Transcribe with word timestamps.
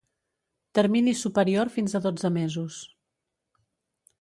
Termini 0.77 1.13
superior 1.19 1.71
fins 1.75 1.95
a 1.99 2.01
dotze 2.07 2.33
mesos. 2.39 2.79